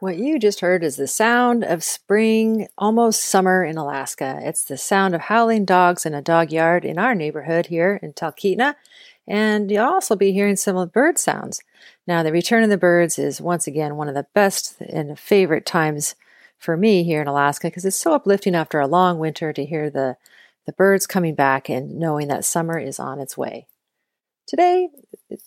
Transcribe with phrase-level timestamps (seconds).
[0.00, 4.40] What you just heard is the sound of spring, almost summer in Alaska.
[4.42, 8.14] It's the sound of howling dogs in a dog yard in our neighborhood here in
[8.14, 8.76] Talkeetna.
[9.28, 11.60] And you'll also be hearing some bird sounds.
[12.06, 15.66] Now, the return of the birds is once again one of the best and favorite
[15.66, 16.14] times
[16.56, 19.90] for me here in Alaska because it's so uplifting after a long winter to hear
[19.90, 20.16] the,
[20.64, 23.66] the birds coming back and knowing that summer is on its way.
[24.46, 24.88] Today,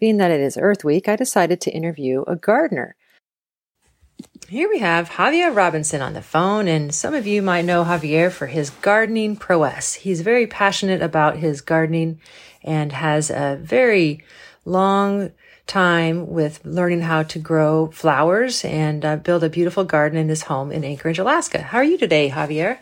[0.00, 2.96] being that it is Earth Week, I decided to interview a gardener.
[4.48, 8.32] Here we have Javier Robinson on the phone, and some of you might know Javier
[8.32, 9.92] for his gardening prowess.
[9.92, 12.18] He's very passionate about his gardening
[12.64, 14.24] and has a very
[14.64, 15.32] long
[15.66, 20.44] time with learning how to grow flowers and uh, build a beautiful garden in his
[20.44, 21.60] home in Anchorage, Alaska.
[21.60, 22.78] How are you today, Javier?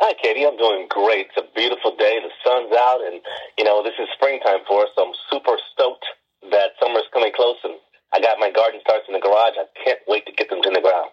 [0.00, 0.44] Hi, Katie.
[0.44, 1.28] I'm doing great.
[1.28, 2.18] It's a beautiful day.
[2.18, 3.20] The sun's out, and
[3.56, 4.88] you know this is springtime for us.
[4.96, 6.06] So I'm super stoked
[6.50, 7.74] that summer's coming close, and
[8.12, 9.54] I got my garden starts in the garage.
[9.58, 11.10] I can't wait to get them in the ground.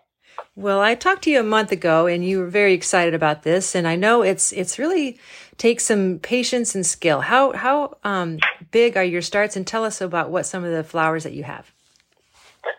[0.55, 3.75] Well, I talked to you a month ago, and you were very excited about this.
[3.75, 5.19] And I know it's it's really
[5.57, 7.21] takes some patience and skill.
[7.21, 8.39] How how um,
[8.71, 9.55] big are your starts?
[9.55, 11.71] And tell us about what some of the flowers that you have.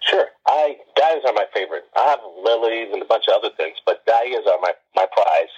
[0.09, 1.85] Sure, I dahlias are my favorite.
[1.97, 5.53] I have lilies and a bunch of other things, but dahlias are my my prize.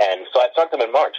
[0.00, 1.14] And so I start them in March,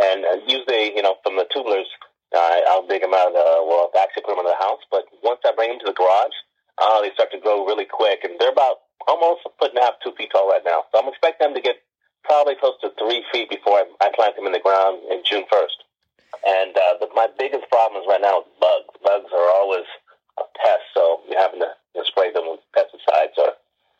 [0.00, 1.88] and uh, usually, you know, from the tubulars,
[2.34, 4.80] uh, I'll dig them out of the well, actually put them in the house.
[4.90, 6.36] But once I bring them to the garage,
[6.78, 9.82] uh, they start to grow really quick, and they're about almost a foot and a
[9.82, 10.86] half, two feet tall right now.
[10.92, 11.82] So I'm expecting them to get
[12.22, 15.44] probably close to three feet before I, I plant them in the ground in June
[15.50, 15.78] 1st.
[16.46, 18.94] And uh, the, my biggest problem is right now is bugs.
[19.02, 19.86] Bugs are always
[20.38, 23.54] a pest, so you're having to you know, spray them with pesticides or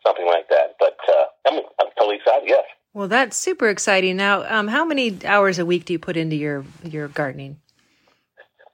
[0.04, 0.74] something like that.
[0.78, 2.64] But uh, I'm, I'm totally excited, yes.
[2.94, 4.16] Well, that's super exciting.
[4.16, 7.58] Now, um, how many hours a week do you put into your, your gardening?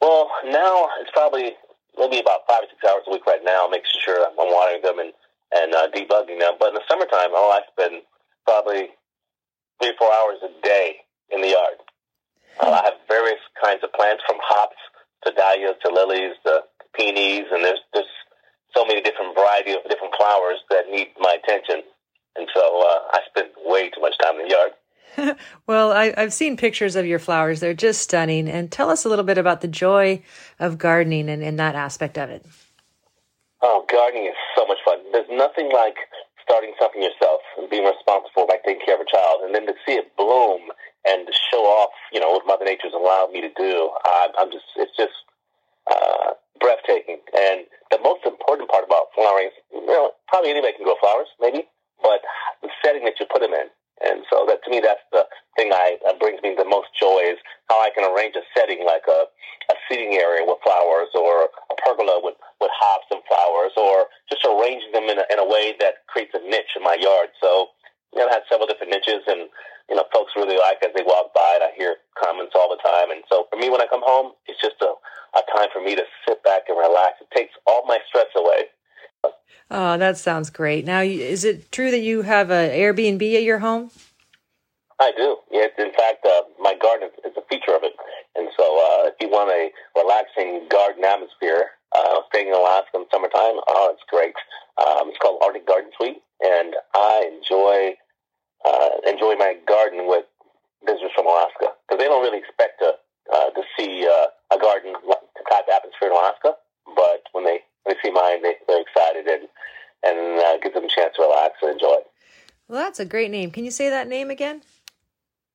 [0.01, 1.53] Well, now it's probably
[1.99, 4.99] maybe about five or six hours a week right now, making sure I'm watering them
[5.73, 6.55] and uh, debugging them.
[6.59, 8.03] But in the summertime, oh, I spend
[8.45, 8.89] probably
[9.81, 10.97] three or four hours a day
[11.31, 11.79] in the yard.
[12.61, 14.77] Uh, I have various kinds of plants, from hops
[15.25, 16.61] to dahlias to lilies to
[16.95, 18.13] peonies, and there's there's
[18.77, 21.83] so many different variety of different flowers that need my attention.
[22.37, 25.37] And so uh, I spend way too much time in the yard.
[25.67, 27.61] well, I, have seen pictures of your flowers.
[27.61, 28.49] They're just stunning.
[28.49, 30.23] And tell us a little bit about the joy
[30.59, 32.47] of gardening and, and that aspect of it.
[33.61, 34.79] Oh, gardening is so much.
[35.13, 35.97] There's nothing like
[36.43, 39.75] starting something yourself and being responsible by taking care of a child, and then to
[39.87, 40.73] see it bloom
[41.07, 43.91] and show off, you know, what Mother Nature's allowed me to do.
[44.05, 45.15] I'm, I'm just, it's just
[45.91, 47.21] uh, breathtaking.
[47.37, 51.69] And the most important part about flowering you know, probably anybody can grow flowers, maybe,
[52.03, 52.23] but
[52.63, 53.69] the setting that you put them in
[54.03, 55.23] and so that to me, that's the
[55.55, 57.39] thing I that brings me the most joy is
[57.71, 59.31] how I can arrange a setting like a,
[59.71, 64.43] a seating area with flowers or a pergola with, with hops and flowers or just
[64.43, 67.33] arranging them in a, way that creates a niche in my yard.
[67.41, 67.73] So,
[68.13, 69.49] you know, I had several different niches and,
[69.89, 72.81] you know, folks really like as they walk by and I hear comments all the
[72.85, 73.11] time.
[73.11, 74.93] And so for me, when I come home, it's just a,
[75.37, 77.21] a time for me to sit back and relax.
[77.25, 78.69] It takes all my stress away
[79.71, 80.85] Oh, that sounds great.
[80.85, 83.91] Now, is it true that you have an Airbnb at your home?
[85.01, 85.39] I do.
[85.51, 87.93] Yes, in fact, uh, my garden is a feature of it.
[88.37, 93.05] And so, uh, if you want a relaxing garden atmosphere, uh, staying in Alaska in
[93.13, 94.35] summertime, oh, it's great.
[94.79, 97.95] Um, it's called Arctic Garden Suite, and I enjoy
[98.65, 100.25] uh, enjoy my garden with
[100.87, 102.95] visitors from Alaska because they don't really expect to
[103.33, 104.95] uh, to see uh, a garden
[105.51, 106.55] type atmosphere in Alaska,
[106.97, 109.49] but when they when they see mine, they, they're excited and
[110.03, 112.01] and uh, gives them a chance to relax and enjoy.
[112.69, 113.51] Well, that's a great name.
[113.51, 114.63] Can you say that name again?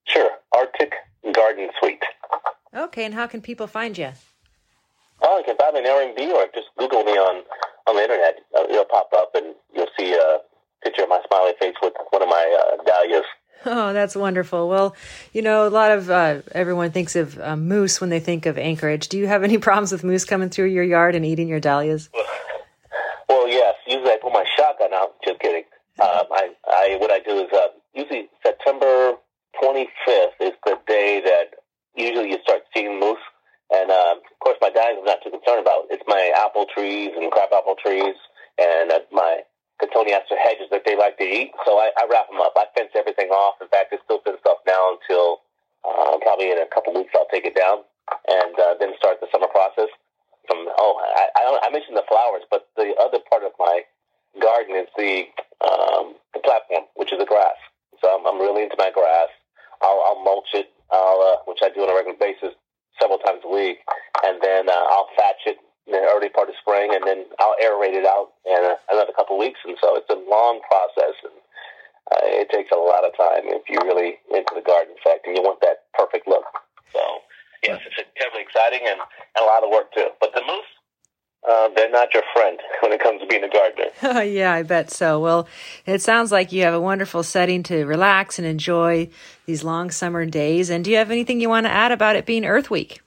[0.06, 0.94] Sure, Arctic
[1.34, 2.04] Garden Suite.
[2.76, 4.12] Okay, and how can people find you?
[5.22, 7.44] Oh, you can find me on Airbnb or just Google me on
[7.88, 8.36] on the internet.
[8.56, 10.40] Uh, it'll pop up and you'll see a
[10.84, 13.26] picture of my smiley face with one of my uh, dahlias.
[13.66, 14.70] Oh, that's wonderful.
[14.70, 14.96] Well,
[15.34, 18.58] you know, a lot of uh, everyone thinks of uh, moose when they think of
[18.58, 19.08] Anchorage.
[19.10, 22.10] Do you have any problems with moose coming through your yard and eating your dahlias?
[23.28, 23.76] Well, yes.
[23.88, 25.16] Usually, I put my shotgun out.
[25.26, 25.64] Just kidding.
[26.00, 29.14] Um, I, I, what I do is uh, usually September
[29.60, 31.58] 25th is the day that
[31.96, 33.18] usually you start seeing moose.
[33.74, 35.90] And uh, of course, my dahlias I'm not too concerned about.
[35.90, 38.14] It's my apple trees and crab apple trees
[38.60, 39.42] and uh, my
[39.98, 41.52] cotoneaster hedges that they like to eat.
[41.66, 42.54] So I, I wrap them up.
[42.54, 43.58] I fence everything off.
[43.62, 45.42] In fact, it's still fenced off now until
[45.82, 47.82] uh, probably in a couple weeks I'll take it down
[48.30, 49.90] and uh, then start the summer process.
[50.46, 53.82] From oh, I, I, I mentioned the flowers, but the other part of my
[54.40, 55.26] garden is the
[55.66, 57.58] um, the platform, which is the grass.
[58.00, 59.34] So I'm, I'm really into my grass.
[59.82, 62.56] I'll, I'll mulch it, I'll, uh, which I do on a regular basis
[63.02, 63.82] several times a week,
[64.24, 67.56] and then uh, I'll thatch it in the early part of spring, and then I'll
[67.64, 71.40] aerate it out again another couple weeks, and so it's a long process, and
[72.12, 75.36] uh, it takes a lot of time if you're really into the garden effect, and
[75.36, 76.44] you want that perfect look.
[76.92, 77.00] So
[77.64, 80.12] yes, it's terribly exciting and, and a lot of work too.
[80.20, 80.72] But the moose,
[81.48, 83.88] uh, they're not your friend when it comes to being a gardener.
[84.04, 85.20] Oh, yeah, I bet so.
[85.20, 85.48] Well,
[85.86, 89.10] it sounds like you have a wonderful setting to relax and enjoy
[89.46, 90.70] these long summer days.
[90.70, 93.02] And do you have anything you want to add about it being Earth Week?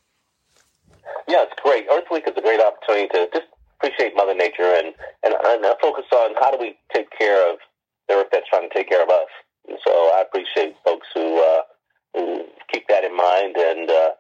[1.31, 1.87] Yeah, it's great.
[1.87, 3.47] Earth Week is a great opportunity to just
[3.79, 4.91] appreciate Mother Nature and,
[5.23, 7.63] and, and focus on how do we take care of
[8.09, 9.31] the Earth that's trying to take care of us.
[9.69, 11.63] And so I appreciate folks who, uh,
[12.15, 14.11] who keep that in mind and uh,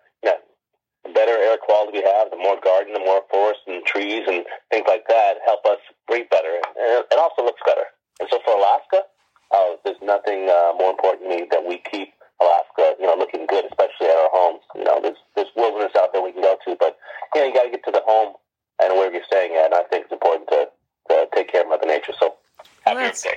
[1.04, 4.44] the better air quality we have, the more garden, the more forest and trees and
[4.70, 6.54] things like that help us breathe better.
[6.54, 7.88] And it also looks better.
[8.20, 9.08] And so for Alaska,
[9.50, 13.46] uh, there's nothing uh, more important to me that we keep Alaska, you know, looking
[13.46, 14.62] good, especially at our homes.
[14.74, 16.96] You know, there's there's wilderness out there we can go to, but
[17.34, 18.34] you know, you got to get to the home
[18.80, 19.72] and wherever you're staying at.
[19.72, 20.68] And I think it's important to,
[21.10, 22.12] to take care of Mother Nature.
[22.18, 22.36] So
[22.84, 23.36] happy well, Earth Day.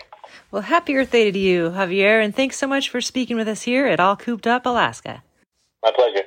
[0.54, 3.64] Well, happy Earth Day to you, Javier, and thanks so much for speaking with us
[3.64, 5.24] here at All Cooped Up Alaska.
[5.82, 6.26] My pleasure.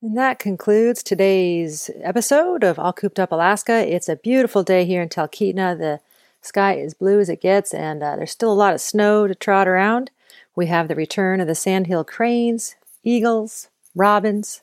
[0.00, 3.84] And that concludes today's episode of All Cooped Up Alaska.
[3.92, 5.76] It's a beautiful day here in Talkeetna.
[5.76, 5.98] The
[6.40, 9.34] sky is blue as it gets, and uh, there's still a lot of snow to
[9.34, 10.12] trot around.
[10.54, 14.62] We have the return of the sandhill cranes, eagles, robins,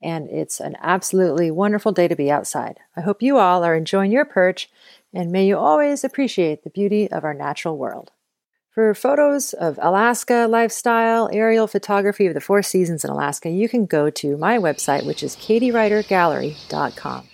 [0.00, 2.78] and it's an absolutely wonderful day to be outside.
[2.96, 4.70] I hope you all are enjoying your perch,
[5.12, 8.12] and may you always appreciate the beauty of our natural world.
[8.72, 13.84] For photos of Alaska lifestyle, aerial photography of the four seasons in Alaska, you can
[13.84, 17.28] go to my website, which is katiewritergallery.com.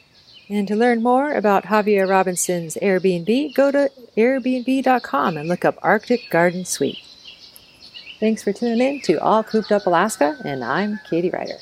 [0.49, 6.29] And to learn more about Javier Robinson's Airbnb, go to airbnb.com and look up Arctic
[6.29, 6.99] Garden Suite.
[8.19, 11.58] Thanks for tuning in to All Cooped Up Alaska, and I'm Katie Writer.